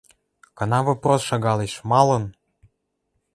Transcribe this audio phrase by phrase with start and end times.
[0.57, 2.23] Кынам вопрос шагалеш: «Малын?»